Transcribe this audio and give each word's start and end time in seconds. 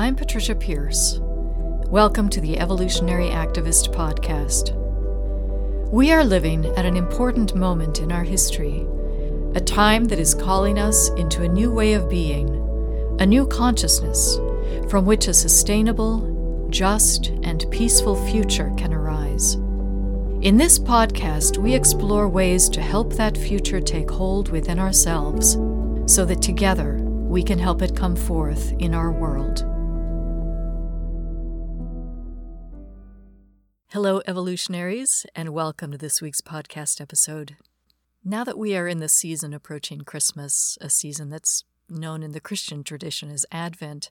I'm 0.00 0.16
Patricia 0.16 0.54
Pearce. 0.54 1.18
Welcome 1.20 2.30
to 2.30 2.40
the 2.40 2.58
Evolutionary 2.58 3.26
Activist 3.26 3.94
Podcast. 3.94 4.74
We 5.90 6.10
are 6.10 6.24
living 6.24 6.64
at 6.64 6.86
an 6.86 6.96
important 6.96 7.54
moment 7.54 7.98
in 7.98 8.10
our 8.10 8.22
history, 8.22 8.86
a 9.54 9.60
time 9.60 10.06
that 10.06 10.18
is 10.18 10.34
calling 10.34 10.78
us 10.78 11.10
into 11.18 11.42
a 11.42 11.48
new 11.48 11.70
way 11.70 11.92
of 11.92 12.08
being, 12.08 12.48
a 13.20 13.26
new 13.26 13.46
consciousness 13.46 14.36
from 14.88 15.04
which 15.04 15.28
a 15.28 15.34
sustainable, 15.34 16.66
just, 16.70 17.26
and 17.42 17.70
peaceful 17.70 18.16
future 18.30 18.72
can 18.78 18.94
arise. 18.94 19.56
In 20.40 20.56
this 20.56 20.78
podcast, 20.78 21.58
we 21.58 21.74
explore 21.74 22.26
ways 22.26 22.70
to 22.70 22.80
help 22.80 23.12
that 23.12 23.36
future 23.36 23.82
take 23.82 24.10
hold 24.10 24.48
within 24.48 24.78
ourselves 24.78 25.58
so 26.10 26.24
that 26.24 26.40
together 26.40 26.94
we 26.94 27.42
can 27.42 27.58
help 27.58 27.82
it 27.82 27.94
come 27.94 28.16
forth 28.16 28.72
in 28.78 28.94
our 28.94 29.12
world. 29.12 29.69
Hello, 33.92 34.22
evolutionaries, 34.24 35.26
and 35.34 35.48
welcome 35.48 35.90
to 35.90 35.98
this 35.98 36.22
week's 36.22 36.40
podcast 36.40 37.00
episode. 37.00 37.56
Now 38.24 38.44
that 38.44 38.56
we 38.56 38.76
are 38.76 38.86
in 38.86 39.00
the 39.00 39.08
season 39.08 39.52
approaching 39.52 40.02
Christmas, 40.02 40.78
a 40.80 40.88
season 40.88 41.28
that's 41.28 41.64
known 41.88 42.22
in 42.22 42.30
the 42.30 42.38
Christian 42.38 42.84
tradition 42.84 43.32
as 43.32 43.44
Advent, 43.50 44.08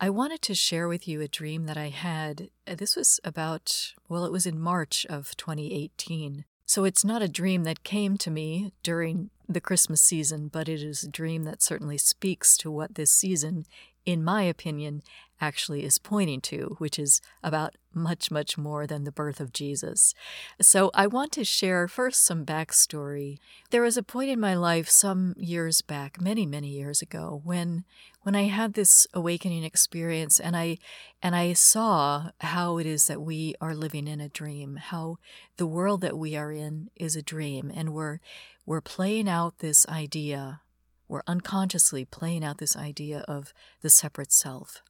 I 0.00 0.08
wanted 0.08 0.40
to 0.40 0.54
share 0.54 0.88
with 0.88 1.06
you 1.06 1.20
a 1.20 1.28
dream 1.28 1.66
that 1.66 1.76
I 1.76 1.90
had. 1.90 2.48
This 2.66 2.96
was 2.96 3.20
about, 3.22 3.92
well, 4.08 4.24
it 4.24 4.32
was 4.32 4.46
in 4.46 4.58
March 4.58 5.04
of 5.10 5.36
2018. 5.36 6.46
So 6.64 6.84
it's 6.84 7.04
not 7.04 7.20
a 7.20 7.28
dream 7.28 7.64
that 7.64 7.84
came 7.84 8.16
to 8.16 8.30
me 8.30 8.72
during 8.82 9.28
the 9.48 9.60
Christmas 9.60 10.00
season, 10.00 10.48
but 10.48 10.68
it 10.68 10.82
is 10.82 11.02
a 11.02 11.08
dream 11.08 11.44
that 11.44 11.62
certainly 11.62 11.98
speaks 11.98 12.56
to 12.58 12.70
what 12.70 12.94
this 12.94 13.10
season, 13.10 13.66
in 14.04 14.24
my 14.24 14.42
opinion, 14.42 15.02
actually 15.40 15.84
is 15.84 15.98
pointing 15.98 16.40
to, 16.40 16.76
which 16.78 16.98
is 16.98 17.20
about 17.42 17.74
much, 17.92 18.30
much 18.30 18.56
more 18.56 18.86
than 18.86 19.04
the 19.04 19.12
birth 19.12 19.40
of 19.40 19.52
Jesus. 19.52 20.14
So 20.60 20.90
I 20.94 21.06
want 21.06 21.32
to 21.32 21.44
share 21.44 21.88
first 21.88 22.24
some 22.24 22.46
backstory. 22.46 23.38
There 23.70 23.82
was 23.82 23.96
a 23.96 24.02
point 24.02 24.30
in 24.30 24.40
my 24.40 24.54
life 24.54 24.88
some 24.88 25.34
years 25.36 25.82
back, 25.82 26.20
many, 26.20 26.46
many 26.46 26.68
years 26.68 27.02
ago, 27.02 27.40
when 27.44 27.84
when 28.22 28.36
I 28.36 28.44
had 28.44 28.74
this 28.74 29.06
awakening 29.12 29.64
experience 29.64 30.38
and 30.38 30.56
I 30.56 30.78
and 31.20 31.34
I 31.34 31.54
saw 31.54 32.30
how 32.40 32.78
it 32.78 32.86
is 32.86 33.08
that 33.08 33.20
we 33.20 33.54
are 33.60 33.74
living 33.74 34.06
in 34.06 34.20
a 34.20 34.28
dream, 34.28 34.76
how 34.76 35.18
the 35.56 35.66
world 35.66 36.02
that 36.02 36.16
we 36.16 36.36
are 36.36 36.52
in 36.52 36.88
is 36.94 37.16
a 37.16 37.22
dream 37.22 37.72
and 37.74 37.92
we're 37.92 38.20
we're 38.66 38.80
playing 38.80 39.28
out 39.28 39.58
this 39.58 39.86
idea, 39.88 40.60
we're 41.08 41.22
unconsciously 41.26 42.04
playing 42.04 42.44
out 42.44 42.58
this 42.58 42.76
idea 42.76 43.24
of 43.28 43.52
the 43.80 43.90
separate 43.90 44.32
self. 44.32 44.82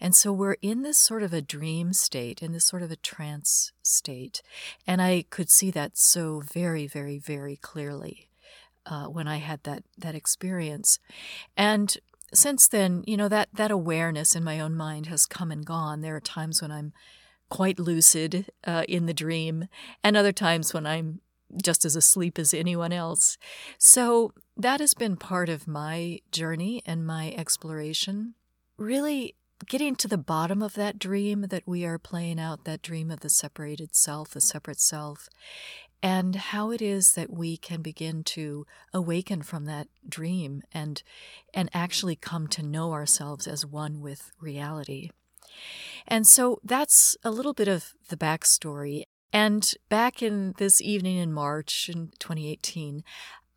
And 0.00 0.14
so 0.14 0.32
we're 0.32 0.56
in 0.62 0.82
this 0.82 0.98
sort 0.98 1.22
of 1.22 1.32
a 1.32 1.42
dream 1.42 1.92
state, 1.92 2.42
in 2.42 2.52
this 2.52 2.66
sort 2.66 2.82
of 2.82 2.90
a 2.90 2.96
trance 2.96 3.72
state. 3.82 4.42
And 4.86 5.00
I 5.02 5.24
could 5.30 5.50
see 5.50 5.70
that 5.72 5.96
so 5.96 6.40
very, 6.40 6.86
very, 6.86 7.18
very 7.18 7.56
clearly 7.56 8.28
uh, 8.86 9.04
when 9.04 9.28
I 9.28 9.36
had 9.36 9.62
that, 9.64 9.84
that 9.98 10.14
experience. 10.14 10.98
And 11.56 11.96
since 12.32 12.68
then, 12.68 13.04
you 13.06 13.16
know, 13.16 13.28
that, 13.28 13.48
that 13.52 13.70
awareness 13.70 14.34
in 14.34 14.44
my 14.44 14.60
own 14.60 14.76
mind 14.76 15.06
has 15.06 15.26
come 15.26 15.50
and 15.50 15.64
gone. 15.64 16.00
There 16.00 16.16
are 16.16 16.20
times 16.20 16.62
when 16.62 16.72
I'm 16.72 16.92
quite 17.48 17.78
lucid 17.78 18.46
uh, 18.64 18.84
in 18.88 19.06
the 19.06 19.14
dream, 19.14 19.66
and 20.04 20.16
other 20.16 20.32
times 20.32 20.72
when 20.72 20.86
I'm 20.86 21.20
just 21.62 21.84
as 21.84 21.96
asleep 21.96 22.38
as 22.38 22.54
anyone 22.54 22.92
else. 22.92 23.38
So 23.78 24.32
that 24.56 24.80
has 24.80 24.94
been 24.94 25.16
part 25.16 25.48
of 25.48 25.68
my 25.68 26.20
journey 26.30 26.82
and 26.86 27.06
my 27.06 27.32
exploration. 27.36 28.34
Really 28.76 29.34
getting 29.66 29.94
to 29.96 30.08
the 30.08 30.18
bottom 30.18 30.62
of 30.62 30.74
that 30.74 30.98
dream 30.98 31.46
that 31.50 31.64
we 31.66 31.84
are 31.84 31.98
playing 31.98 32.40
out, 32.40 32.64
that 32.64 32.82
dream 32.82 33.10
of 33.10 33.20
the 33.20 33.28
separated 33.28 33.94
self, 33.94 34.30
the 34.30 34.40
separate 34.40 34.80
self, 34.80 35.28
and 36.02 36.36
how 36.36 36.70
it 36.70 36.80
is 36.80 37.12
that 37.12 37.30
we 37.30 37.56
can 37.56 37.82
begin 37.82 38.24
to 38.24 38.66
awaken 38.94 39.42
from 39.42 39.66
that 39.66 39.88
dream 40.08 40.62
and 40.72 41.02
and 41.52 41.68
actually 41.74 42.16
come 42.16 42.46
to 42.48 42.62
know 42.62 42.92
ourselves 42.92 43.46
as 43.46 43.66
one 43.66 44.00
with 44.00 44.32
reality. 44.40 45.10
And 46.06 46.26
so 46.26 46.58
that's 46.64 47.16
a 47.22 47.30
little 47.30 47.52
bit 47.52 47.68
of 47.68 47.92
the 48.08 48.16
backstory. 48.16 49.04
And 49.32 49.72
back 49.88 50.22
in 50.22 50.54
this 50.58 50.80
evening 50.80 51.16
in 51.16 51.32
March 51.32 51.88
in 51.88 52.12
2018, 52.18 53.04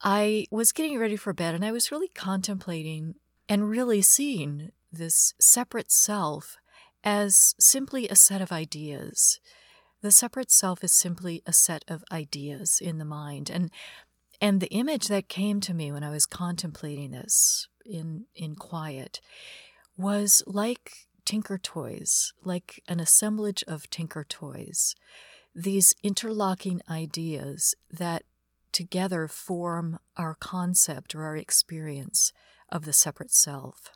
I 0.01 0.45
was 0.51 0.71
getting 0.71 0.99
ready 0.99 1.15
for 1.15 1.33
bed 1.33 1.55
and 1.55 1.65
I 1.65 1.71
was 1.71 1.91
really 1.91 2.09
contemplating 2.09 3.15
and 3.49 3.69
really 3.69 4.01
seeing 4.01 4.71
this 4.91 5.33
separate 5.39 5.91
self 5.91 6.57
as 7.03 7.55
simply 7.59 8.07
a 8.07 8.15
set 8.15 8.41
of 8.41 8.51
ideas. 8.51 9.39
The 10.01 10.11
separate 10.11 10.51
self 10.51 10.83
is 10.83 10.93
simply 10.93 11.41
a 11.45 11.53
set 11.53 11.83
of 11.87 12.03
ideas 12.11 12.79
in 12.81 12.97
the 12.97 13.05
mind. 13.05 13.49
And 13.49 13.71
and 14.41 14.59
the 14.59 14.71
image 14.71 15.07
that 15.07 15.29
came 15.29 15.61
to 15.61 15.73
me 15.73 15.91
when 15.91 16.03
I 16.03 16.09
was 16.09 16.25
contemplating 16.25 17.11
this 17.11 17.67
in 17.85 18.25
in 18.35 18.55
quiet 18.55 19.21
was 19.97 20.43
like 20.45 21.07
tinker 21.25 21.57
toys, 21.57 22.33
like 22.43 22.83
an 22.87 22.99
assemblage 22.99 23.63
of 23.67 23.89
tinker 23.89 24.25
toys. 24.25 24.95
These 25.55 25.93
interlocking 26.03 26.81
ideas 26.89 27.75
that 27.91 28.23
together 28.71 29.27
form 29.27 29.99
our 30.17 30.35
concept 30.35 31.13
or 31.15 31.23
our 31.23 31.37
experience 31.37 32.33
of 32.69 32.85
the 32.85 32.93
separate 32.93 33.31
self. 33.31 33.91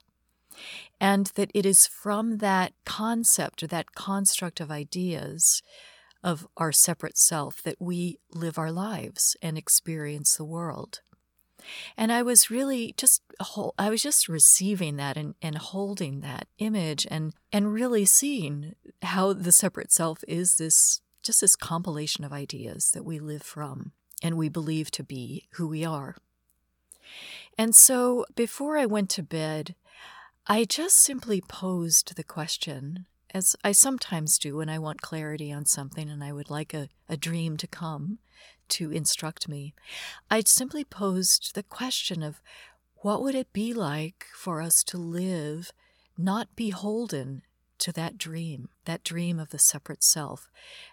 And 0.99 1.27
that 1.35 1.51
it 1.53 1.65
is 1.65 1.85
from 1.87 2.37
that 2.37 2.73
concept 2.85 3.63
or 3.63 3.67
that 3.67 3.93
construct 3.93 4.59
of 4.59 4.71
ideas 4.71 5.61
of 6.23 6.47
our 6.57 6.71
separate 6.71 7.17
self 7.17 7.61
that 7.63 7.79
we 7.79 8.19
live 8.33 8.57
our 8.57 8.71
lives 8.71 9.35
and 9.41 9.57
experience 9.57 10.35
the 10.35 10.45
world. 10.45 11.01
And 11.95 12.11
I 12.11 12.21
was 12.21 12.49
really 12.49 12.93
just 12.97 13.21
I 13.77 13.89
was 13.89 14.01
just 14.01 14.29
receiving 14.29 14.95
that 14.97 15.17
and, 15.17 15.35
and 15.41 15.57
holding 15.57 16.21
that 16.21 16.47
image 16.59 17.05
and 17.09 17.33
and 17.51 17.73
really 17.73 18.05
seeing 18.05 18.75
how 19.01 19.33
the 19.33 19.51
separate 19.51 19.91
self 19.91 20.23
is 20.27 20.57
this 20.57 21.01
just 21.27 21.41
this 21.41 21.55
compilation 21.55 22.23
of 22.23 22.33
ideas 22.33 22.91
that 22.91 23.05
we 23.05 23.19
live 23.19 23.43
from 23.43 23.91
and 24.23 24.35
we 24.35 24.49
believe 24.49 24.89
to 24.91 25.03
be 25.03 25.47
who 25.51 25.67
we 25.67 25.85
are. 25.85 26.15
And 27.57 27.75
so 27.75 28.25
before 28.35 28.77
I 28.77 28.85
went 28.85 29.09
to 29.11 29.23
bed, 29.23 29.75
I 30.47 30.63
just 30.63 30.97
simply 30.97 31.41
posed 31.41 32.15
the 32.15 32.23
question, 32.23 33.05
as 33.33 33.55
I 33.63 33.73
sometimes 33.73 34.39
do 34.39 34.57
when 34.57 34.69
I 34.69 34.79
want 34.79 35.01
clarity 35.01 35.51
on 35.51 35.65
something 35.65 36.09
and 36.09 36.23
I 36.23 36.31
would 36.31 36.49
like 36.49 36.73
a, 36.73 36.87
a 37.09 37.17
dream 37.17 37.57
to 37.57 37.67
come 37.67 38.19
to 38.69 38.91
instruct 38.91 39.49
me. 39.49 39.73
I 40.31 40.41
simply 40.45 40.85
posed 40.85 41.55
the 41.55 41.63
question 41.63 42.23
of 42.23 42.41
what 42.97 43.21
would 43.21 43.35
it 43.35 43.51
be 43.51 43.73
like 43.73 44.25
for 44.33 44.61
us 44.61 44.83
to 44.85 44.97
live 44.97 45.71
not 46.17 46.55
beholden 46.55 47.43
to 47.79 47.91
that 47.93 48.17
dream, 48.17 48.69
that 48.85 49.03
dream 49.03 49.39
of 49.39 49.49
the 49.49 49.59
separate 49.59 50.03
self, 50.03 50.49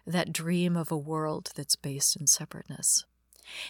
that 0.06 0.32
dream 0.32 0.76
of 0.76 0.90
a 0.90 0.96
world 0.96 1.50
that's 1.54 1.76
based 1.76 2.16
in 2.16 2.26
separateness. 2.26 3.04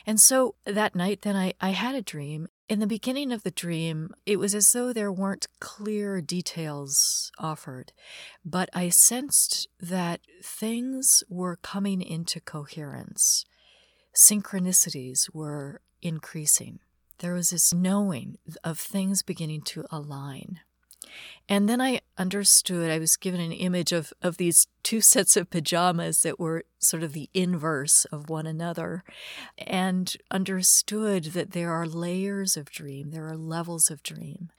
And 0.06 0.20
so 0.20 0.54
that 0.64 0.94
night, 0.94 1.22
then 1.22 1.36
I, 1.36 1.54
I 1.60 1.70
had 1.70 1.94
a 1.94 2.02
dream, 2.02 2.48
in 2.66 2.80
the 2.80 2.86
beginning 2.86 3.30
of 3.30 3.42
the 3.42 3.50
dream, 3.50 4.14
it 4.24 4.38
was 4.38 4.54
as 4.54 4.72
though 4.72 4.92
there 4.92 5.12
weren't 5.12 5.48
clear 5.60 6.22
details 6.22 7.30
offered, 7.38 7.92
but 8.44 8.70
I 8.72 8.88
sensed 8.88 9.68
that 9.78 10.20
things 10.42 11.22
were 11.28 11.56
coming 11.56 12.00
into 12.00 12.40
coherence. 12.40 13.44
Synchronicities 14.14 15.28
were 15.34 15.82
increasing. 16.00 16.78
There 17.18 17.34
was 17.34 17.50
this 17.50 17.74
knowing 17.74 18.38
of 18.62 18.78
things 18.78 19.22
beginning 19.22 19.62
to 19.62 19.84
align. 19.90 20.60
And 21.48 21.68
then 21.68 21.80
I 21.80 22.00
understood, 22.16 22.90
I 22.90 22.98
was 22.98 23.16
given 23.16 23.40
an 23.40 23.52
image 23.52 23.92
of, 23.92 24.12
of 24.22 24.36
these 24.36 24.66
two 24.82 25.00
sets 25.12 25.36
of 25.36 25.50
pajamas 25.50 26.22
that 26.22 26.40
were 26.40 26.64
sort 26.78 27.02
of 27.02 27.12
the 27.12 27.28
inverse 27.34 28.04
of 28.06 28.28
one 28.28 28.46
another, 28.46 29.04
and 29.58 30.16
understood 30.30 31.24
that 31.26 31.52
there 31.52 31.72
are 31.72 31.86
layers 31.86 32.56
of 32.56 32.70
dream, 32.70 33.10
there 33.10 33.28
are 33.28 33.36
levels 33.36 33.90
of 33.90 34.02
dream 34.02 34.50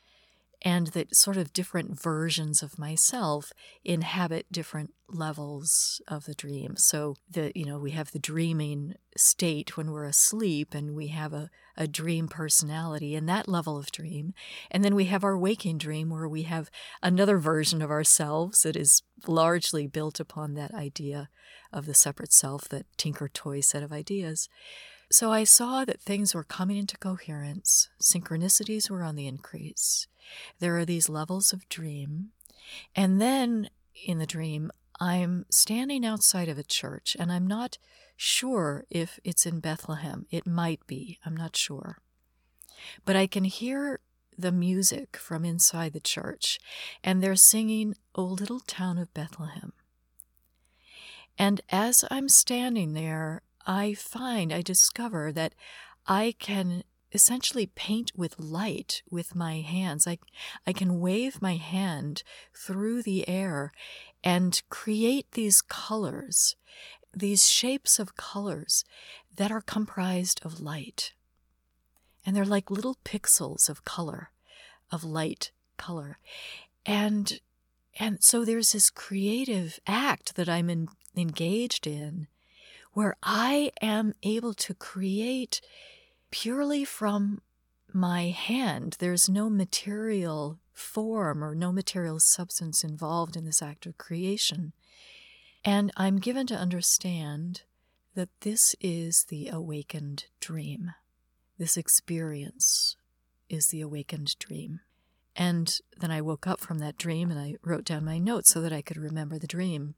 and 0.65 0.87
that 0.87 1.15
sort 1.15 1.37
of 1.37 1.53
different 1.53 2.01
versions 2.01 2.63
of 2.63 2.79
myself 2.79 3.53
inhabit 3.83 4.51
different 4.51 4.91
levels 5.07 6.01
of 6.07 6.25
the 6.25 6.33
dream. 6.33 6.75
So 6.75 7.15
the 7.29 7.51
you 7.53 7.63
know 7.63 7.77
we 7.77 7.91
have 7.91 8.11
the 8.11 8.19
dreaming 8.19 8.95
state 9.15 9.77
when 9.77 9.91
we're 9.91 10.05
asleep, 10.05 10.73
and 10.73 10.95
we 10.95 11.07
have 11.07 11.31
a, 11.31 11.51
a 11.77 11.87
dream 11.87 12.27
personality 12.27 13.13
in 13.13 13.27
that 13.27 13.47
level 13.47 13.77
of 13.77 13.91
dream, 13.91 14.33
and 14.71 14.83
then 14.83 14.95
we 14.95 15.05
have 15.05 15.23
our 15.23 15.37
waking 15.37 15.77
dream 15.77 16.09
where 16.09 16.27
we 16.27 16.43
have 16.43 16.71
another 17.03 17.37
version 17.37 17.83
of 17.83 17.91
ourselves 17.91 18.63
that 18.63 18.75
is 18.75 19.03
largely 19.27 19.85
built 19.85 20.19
upon 20.19 20.55
that 20.55 20.73
idea 20.73 21.29
of 21.71 21.85
the 21.85 21.93
separate 21.93 22.33
self, 22.33 22.67
that 22.69 22.85
tinker 22.97 23.29
toy 23.29 23.59
set 23.59 23.83
of 23.83 23.93
ideas. 23.93 24.49
So 25.11 25.31
I 25.31 25.43
saw 25.43 25.85
that 25.85 26.01
things 26.01 26.33
were 26.33 26.43
coming 26.43 26.77
into 26.77 26.97
coherence, 26.97 27.89
synchronicities 28.01 28.89
were 28.89 29.03
on 29.03 29.15
the 29.15 29.27
increase. 29.27 30.07
There 30.59 30.77
are 30.77 30.85
these 30.85 31.09
levels 31.09 31.53
of 31.53 31.69
dream, 31.69 32.31
And 32.95 33.21
then 33.21 33.69
in 34.05 34.17
the 34.17 34.25
dream, 34.25 34.71
I'm 34.99 35.45
standing 35.49 36.05
outside 36.05 36.47
of 36.47 36.57
a 36.57 36.63
church 36.63 37.15
and 37.19 37.31
I'm 37.31 37.47
not 37.47 37.77
sure 38.15 38.85
if 38.89 39.19
it's 39.23 39.45
in 39.45 39.59
Bethlehem. 39.59 40.25
It 40.31 40.47
might 40.47 40.85
be, 40.87 41.19
I'm 41.25 41.35
not 41.35 41.55
sure. 41.55 41.99
But 43.03 43.15
I 43.15 43.27
can 43.27 43.43
hear 43.43 43.99
the 44.37 44.51
music 44.51 45.17
from 45.17 45.45
inside 45.45 45.93
the 45.93 45.99
church, 45.99 46.59
and 47.03 47.23
they're 47.23 47.37
singing, 47.37 47.95
O 48.15 48.23
Little 48.23 48.59
Town 48.59 48.97
of 48.97 49.13
Bethlehem. 49.13 49.71
And 51.37 51.61
as 51.69 52.03
I'm 52.11 52.27
standing 52.27 52.93
there, 52.93 53.41
I 53.65 53.93
find, 53.93 54.53
I 54.53 54.61
discover 54.61 55.31
that 55.31 55.55
I 56.07 56.35
can 56.39 56.83
essentially 57.11 57.67
paint 57.67 58.11
with 58.15 58.39
light 58.39 59.01
with 59.09 59.35
my 59.35 59.61
hands. 59.61 60.05
I, 60.07 60.19
I 60.67 60.73
can 60.73 60.99
wave 60.99 61.41
my 61.41 61.55
hand 61.55 62.23
through 62.53 63.03
the 63.03 63.27
air 63.27 63.71
and 64.23 64.61
create 64.69 65.31
these 65.31 65.61
colors, 65.61 66.55
these 67.13 67.47
shapes 67.47 67.99
of 67.99 68.17
colors 68.17 68.83
that 69.35 69.51
are 69.51 69.61
comprised 69.61 70.41
of 70.43 70.59
light. 70.59 71.13
And 72.25 72.35
they're 72.35 72.45
like 72.45 72.69
little 72.69 72.97
pixels 73.05 73.69
of 73.69 73.85
color, 73.85 74.31
of 74.91 75.03
light 75.03 75.51
color. 75.77 76.17
And 76.85 77.39
and 77.97 78.21
so 78.21 78.43
there's 78.43 78.73
this 78.73 78.89
creative 78.89 79.79
act 79.87 80.35
that 80.35 80.49
I'm 80.49 80.69
in, 80.69 80.89
engaged 81.15 81.87
in 81.87 82.27
where 82.95 83.17
I 83.21 83.71
am 83.81 84.13
able 84.23 84.53
to 84.53 84.73
create 84.73 85.59
purely 86.31 86.85
from 86.85 87.41
my 87.93 88.29
hand. 88.29 88.95
There's 88.99 89.27
no 89.27 89.49
material 89.49 90.59
form 90.71 91.43
or 91.43 91.53
no 91.53 91.73
material 91.73 92.21
substance 92.21 92.85
involved 92.85 93.35
in 93.35 93.43
this 93.43 93.61
act 93.61 93.85
of 93.85 93.97
creation. 93.97 94.71
And 95.65 95.91
I'm 95.97 96.19
given 96.19 96.47
to 96.47 96.55
understand 96.55 97.63
that 98.15 98.29
this 98.41 98.77
is 98.79 99.25
the 99.25 99.49
awakened 99.49 100.27
dream. 100.39 100.91
This 101.57 101.75
experience 101.75 102.95
is 103.49 103.67
the 103.67 103.81
awakened 103.81 104.39
dream. 104.39 104.79
And 105.35 105.77
then 105.99 106.11
I 106.11 106.21
woke 106.21 106.47
up 106.47 106.61
from 106.61 106.79
that 106.79 106.97
dream 106.97 107.29
and 107.29 107.39
I 107.41 107.55
wrote 107.61 107.83
down 107.83 108.05
my 108.05 108.19
notes 108.19 108.53
so 108.53 108.61
that 108.61 108.71
I 108.71 108.81
could 108.81 108.95
remember 108.95 109.37
the 109.37 109.47
dream. 109.47 109.95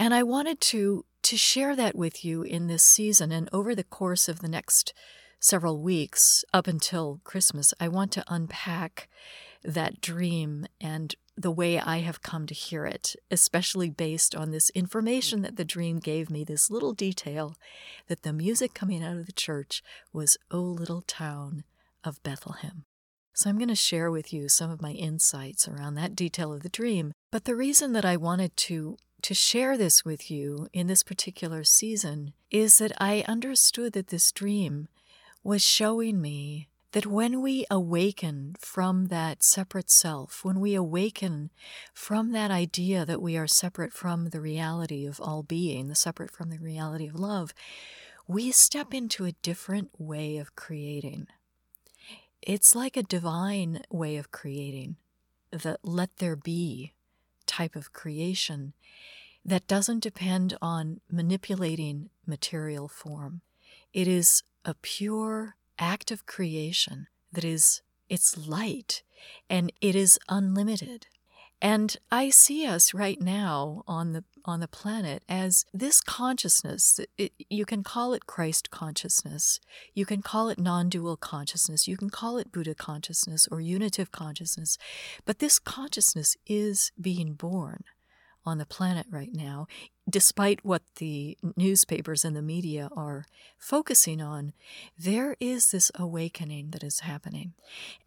And 0.00 0.12
I 0.12 0.24
wanted 0.24 0.60
to 0.62 1.04
to 1.32 1.38
share 1.38 1.74
that 1.74 1.96
with 1.96 2.26
you 2.26 2.42
in 2.42 2.66
this 2.66 2.82
season 2.82 3.32
and 3.32 3.48
over 3.54 3.74
the 3.74 3.82
course 3.82 4.28
of 4.28 4.40
the 4.40 4.48
next 4.48 4.92
several 5.40 5.80
weeks 5.80 6.44
up 6.52 6.66
until 6.66 7.22
Christmas, 7.24 7.72
I 7.80 7.88
want 7.88 8.12
to 8.12 8.24
unpack 8.28 9.08
that 9.64 10.02
dream 10.02 10.66
and 10.78 11.14
the 11.34 11.50
way 11.50 11.80
I 11.80 12.00
have 12.00 12.20
come 12.20 12.44
to 12.48 12.54
hear 12.54 12.84
it, 12.84 13.16
especially 13.30 13.88
based 13.88 14.34
on 14.34 14.50
this 14.50 14.68
information 14.74 15.40
that 15.40 15.56
the 15.56 15.64
dream 15.64 16.00
gave 16.00 16.28
me, 16.28 16.44
this 16.44 16.70
little 16.70 16.92
detail 16.92 17.56
that 18.08 18.24
the 18.24 18.34
music 18.34 18.74
coming 18.74 19.02
out 19.02 19.16
of 19.16 19.24
the 19.24 19.32
church 19.32 19.82
was 20.12 20.36
O 20.50 20.60
Little 20.60 21.00
Town 21.00 21.64
of 22.04 22.22
Bethlehem. 22.22 22.84
So 23.32 23.48
I'm 23.48 23.56
going 23.56 23.68
to 23.68 23.74
share 23.74 24.10
with 24.10 24.34
you 24.34 24.50
some 24.50 24.70
of 24.70 24.82
my 24.82 24.90
insights 24.90 25.66
around 25.66 25.94
that 25.94 26.14
detail 26.14 26.52
of 26.52 26.62
the 26.62 26.68
dream. 26.68 27.14
But 27.30 27.46
the 27.46 27.56
reason 27.56 27.94
that 27.94 28.04
I 28.04 28.18
wanted 28.18 28.54
to 28.58 28.98
to 29.22 29.34
share 29.34 29.76
this 29.76 30.04
with 30.04 30.30
you 30.30 30.68
in 30.72 30.88
this 30.88 31.02
particular 31.02 31.64
season 31.64 32.32
is 32.50 32.78
that 32.78 32.92
I 33.00 33.24
understood 33.28 33.92
that 33.92 34.08
this 34.08 34.32
dream 34.32 34.88
was 35.44 35.62
showing 35.62 36.20
me 36.20 36.68
that 36.92 37.06
when 37.06 37.40
we 37.40 37.64
awaken 37.70 38.54
from 38.58 39.06
that 39.06 39.42
separate 39.42 39.90
self, 39.90 40.44
when 40.44 40.60
we 40.60 40.74
awaken 40.74 41.50
from 41.94 42.32
that 42.32 42.50
idea 42.50 43.06
that 43.06 43.22
we 43.22 43.36
are 43.36 43.46
separate 43.46 43.92
from 43.92 44.28
the 44.28 44.40
reality 44.40 45.06
of 45.06 45.20
all 45.20 45.42
being, 45.42 45.88
the 45.88 45.94
separate 45.94 46.30
from 46.30 46.50
the 46.50 46.58
reality 46.58 47.08
of 47.08 47.14
love, 47.14 47.54
we 48.26 48.50
step 48.50 48.92
into 48.92 49.24
a 49.24 49.32
different 49.42 49.90
way 49.98 50.36
of 50.36 50.54
creating. 50.54 51.26
It's 52.42 52.74
like 52.74 52.96
a 52.96 53.02
divine 53.02 53.82
way 53.90 54.16
of 54.16 54.30
creating, 54.30 54.96
the 55.50 55.78
let 55.82 56.16
there 56.18 56.36
be 56.36 56.92
type 57.46 57.76
of 57.76 57.92
creation 57.92 58.72
that 59.44 59.66
doesn't 59.66 60.02
depend 60.02 60.56
on 60.62 61.00
manipulating 61.10 62.10
material 62.26 62.88
form. 62.88 63.40
It 63.92 64.06
is 64.08 64.42
a 64.64 64.74
pure 64.74 65.56
act 65.78 66.10
of 66.10 66.26
creation 66.26 67.08
that 67.32 67.44
is 67.44 67.82
it's 68.08 68.36
light 68.36 69.02
and 69.48 69.72
it 69.80 69.94
is 69.96 70.18
unlimited. 70.28 71.06
And 71.62 71.96
I 72.10 72.30
see 72.30 72.66
us 72.66 72.92
right 72.92 73.20
now 73.20 73.84
on 73.86 74.12
the 74.12 74.24
on 74.44 74.58
the 74.58 74.66
planet 74.66 75.22
as 75.28 75.64
this 75.72 76.00
consciousness. 76.00 76.98
It, 77.16 77.32
you 77.48 77.64
can 77.64 77.84
call 77.84 78.12
it 78.12 78.26
Christ 78.26 78.72
consciousness. 78.72 79.60
You 79.94 80.04
can 80.04 80.20
call 80.20 80.48
it 80.48 80.58
non-dual 80.58 81.18
consciousness. 81.18 81.86
You 81.86 81.96
can 81.96 82.10
call 82.10 82.38
it 82.38 82.50
Buddha 82.50 82.74
consciousness 82.74 83.46
or 83.52 83.60
unitive 83.60 84.10
consciousness. 84.10 84.76
But 85.24 85.38
this 85.38 85.60
consciousness 85.60 86.36
is 86.44 86.90
being 87.00 87.34
born 87.34 87.84
on 88.44 88.58
the 88.58 88.66
planet 88.66 89.06
right 89.08 89.32
now, 89.32 89.68
despite 90.10 90.64
what 90.64 90.82
the 90.96 91.38
newspapers 91.56 92.24
and 92.24 92.34
the 92.34 92.42
media 92.42 92.88
are 92.96 93.24
focusing 93.56 94.20
on, 94.20 94.52
there 94.98 95.36
is 95.38 95.70
this 95.70 95.92
awakening 95.94 96.70
that 96.70 96.82
is 96.82 97.00
happening. 97.00 97.52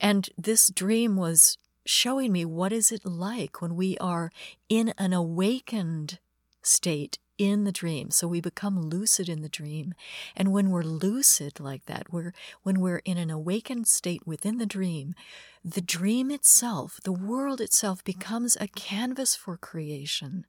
And 0.01 0.29
this 0.37 0.67
dream 0.69 1.15
was 1.15 1.57
showing 1.85 2.31
me 2.31 2.45
what 2.45 2.73
is 2.73 2.91
it 2.91 3.05
like 3.05 3.61
when 3.61 3.75
we 3.75 3.97
are 3.99 4.31
in 4.69 4.93
an 4.97 5.13
awakened 5.13 6.19
state 6.61 7.19
in 7.37 7.63
the 7.63 7.71
dream. 7.71 8.11
So 8.11 8.27
we 8.27 8.41
become 8.41 8.89
lucid 8.89 9.27
in 9.29 9.41
the 9.41 9.49
dream. 9.49 9.93
And 10.35 10.51
when 10.51 10.69
we're 10.69 10.83
lucid 10.83 11.59
like 11.59 11.85
that, 11.85 12.11
we're, 12.11 12.33
when 12.63 12.79
we're 12.79 13.01
in 13.05 13.17
an 13.17 13.29
awakened 13.29 13.87
state 13.87 14.25
within 14.25 14.57
the 14.57 14.65
dream, 14.65 15.15
the 15.63 15.81
dream 15.81 16.31
itself, 16.31 16.99
the 17.03 17.11
world 17.11 17.59
itself 17.59 18.03
becomes 18.03 18.55
a 18.59 18.67
canvas 18.67 19.35
for 19.35 19.57
creation. 19.57 20.45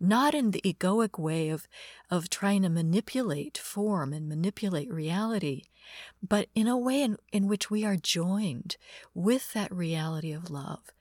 Not 0.00 0.34
in 0.34 0.50
the 0.50 0.60
egoic 0.62 1.18
way 1.18 1.48
of, 1.48 1.66
of 2.10 2.30
trying 2.30 2.62
to 2.62 2.68
manipulate 2.68 3.58
form 3.58 4.12
and 4.12 4.28
manipulate 4.28 4.90
reality, 4.92 5.62
but 6.22 6.48
in 6.54 6.66
a 6.66 6.76
way 6.76 7.02
in, 7.02 7.16
in 7.32 7.46
which 7.46 7.70
we 7.70 7.84
are 7.84 7.96
joined 7.96 8.76
with 9.14 9.52
that 9.52 9.72
reality 9.72 10.32
of 10.32 10.50
love 10.50 10.92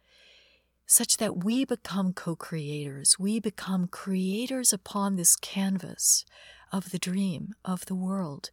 such 0.88 1.18
that 1.18 1.44
we 1.44 1.66
become 1.66 2.14
co 2.14 2.36
creators. 2.36 3.20
We 3.20 3.40
become 3.40 3.88
creators 3.88 4.72
upon 4.72 5.16
this 5.18 5.36
canvas 5.36 6.26
of 6.72 6.92
the 6.92 6.98
dream, 6.98 7.54
of 7.64 7.86
the 7.86 7.96
world. 7.96 8.50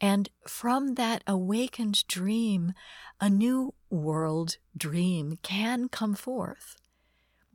And 0.00 0.28
from 0.46 0.94
that 0.94 1.22
awakened 1.26 2.06
dream, 2.06 2.74
a 3.20 3.30
new 3.30 3.74
world 3.90 4.58
dream 4.76 5.38
can 5.42 5.88
come 5.88 6.14
forth. 6.14 6.76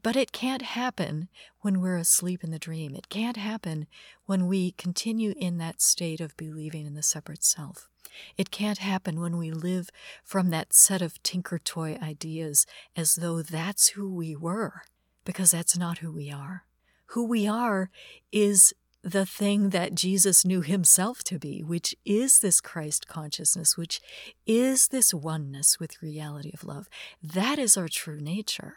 But 0.03 0.15
it 0.15 0.31
can't 0.31 0.61
happen 0.61 1.27
when 1.61 1.81
we're 1.81 1.97
asleep 1.97 2.43
in 2.43 2.51
the 2.51 2.59
dream. 2.59 2.95
It 2.95 3.09
can't 3.09 3.37
happen 3.37 3.87
when 4.25 4.47
we 4.47 4.71
continue 4.71 5.33
in 5.37 5.57
that 5.57 5.81
state 5.81 6.21
of 6.21 6.37
believing 6.37 6.85
in 6.85 6.93
the 6.93 7.03
separate 7.03 7.43
self. 7.43 7.89
It 8.37 8.51
can't 8.51 8.77
happen 8.79 9.19
when 9.19 9.37
we 9.37 9.51
live 9.51 9.89
from 10.23 10.49
that 10.49 10.73
set 10.73 11.01
of 11.01 11.21
tinker 11.23 11.59
toy 11.59 11.97
ideas 12.01 12.65
as 12.95 13.15
though 13.15 13.41
that's 13.41 13.89
who 13.89 14.13
we 14.13 14.35
were, 14.35 14.83
because 15.25 15.51
that's 15.51 15.77
not 15.77 15.99
who 15.99 16.11
we 16.11 16.31
are. 16.31 16.63
Who 17.07 17.25
we 17.25 17.47
are 17.47 17.89
is 18.31 18.73
the 19.03 19.25
thing 19.25 19.69
that 19.69 19.95
Jesus 19.95 20.45
knew 20.45 20.61
himself 20.61 21.23
to 21.25 21.39
be, 21.39 21.63
which 21.63 21.95
is 22.05 22.39
this 22.39 22.59
Christ 22.59 23.07
consciousness, 23.07 23.77
which 23.77 24.01
is 24.45 24.89
this 24.89 25.13
oneness 25.13 25.79
with 25.79 26.01
reality 26.01 26.51
of 26.53 26.63
love. 26.63 26.89
That 27.23 27.57
is 27.59 27.77
our 27.77 27.87
true 27.87 28.19
nature. 28.19 28.75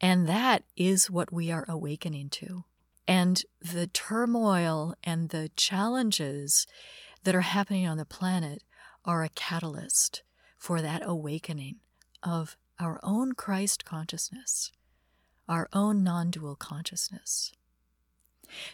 And 0.00 0.28
that 0.28 0.64
is 0.76 1.10
what 1.10 1.32
we 1.32 1.50
are 1.50 1.64
awakening 1.68 2.30
to. 2.30 2.64
And 3.08 3.42
the 3.60 3.86
turmoil 3.86 4.94
and 5.04 5.28
the 5.28 5.50
challenges 5.56 6.66
that 7.24 7.34
are 7.34 7.42
happening 7.42 7.86
on 7.86 7.98
the 7.98 8.04
planet 8.04 8.62
are 9.04 9.22
a 9.22 9.28
catalyst 9.30 10.22
for 10.58 10.82
that 10.82 11.02
awakening 11.04 11.76
of 12.22 12.56
our 12.80 12.98
own 13.02 13.32
Christ 13.32 13.84
consciousness, 13.84 14.72
our 15.48 15.68
own 15.72 16.02
non 16.02 16.30
dual 16.30 16.56
consciousness. 16.56 17.52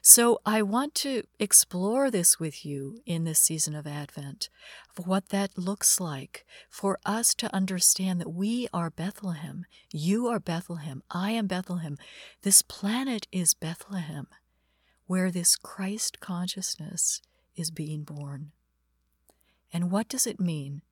So, 0.00 0.41
I 0.45 0.62
want 0.62 0.95
to 0.97 1.25
explore 1.38 2.11
this 2.11 2.38
with 2.38 2.64
you 2.64 3.00
in 3.07 3.25
this 3.25 3.41
season 3.41 3.75
of 3.75 3.87
Advent, 3.87 4.49
of 4.97 5.07
what 5.07 5.29
that 5.31 5.57
looks 5.57 6.00
like 6.00 6.45
for 6.71 6.99
us 7.05 7.35
to 7.37 7.55
understand 7.55 8.21
that 8.21 8.33
we 8.33 8.69
are 8.73 8.91
Bethlehem. 8.91 9.64
You 9.91 10.29
are 10.29 10.41
Bethlehem. 10.41 11.02
I 11.11 11.33
am 11.33 11.47
Bethlehem. 11.47 11.99
This 12.43 12.62
planet 12.62 13.26
is 13.33 13.55
Bethlehem, 13.55 14.26
where 15.07 15.31
this 15.31 15.57
Christ 15.57 16.21
consciousness 16.21 17.21
is 17.57 17.71
being 17.71 18.02
born. 18.02 18.52
And 19.73 19.91
what 19.91 20.09
does 20.09 20.26
it 20.26 20.38
mean 20.38 20.83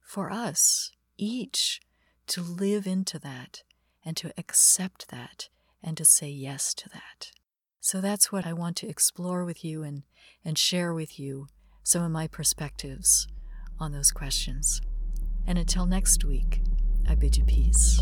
for 0.00 0.32
us 0.32 0.92
each 1.16 1.80
to 2.26 2.42
live 2.42 2.86
into 2.86 3.18
that 3.18 3.62
and 4.04 4.16
to 4.16 4.32
accept 4.38 5.08
that 5.10 5.48
and 5.82 5.96
to 5.96 6.04
say 6.04 6.28
yes 6.28 6.74
to 6.74 6.88
that. 6.88 7.32
So 7.80 8.02
that's 8.02 8.30
what 8.30 8.46
I 8.46 8.52
want 8.52 8.76
to 8.76 8.88
explore 8.88 9.44
with 9.44 9.64
you 9.64 9.82
and, 9.82 10.02
and 10.44 10.58
share 10.58 10.92
with 10.92 11.18
you 11.18 11.46
some 11.82 12.02
of 12.02 12.10
my 12.10 12.26
perspectives 12.26 13.26
on 13.78 13.92
those 13.92 14.12
questions. 14.12 14.82
And 15.46 15.58
until 15.58 15.86
next 15.86 16.24
week, 16.24 16.60
I 17.08 17.14
bid 17.14 17.38
you 17.38 17.44
peace. 17.44 18.00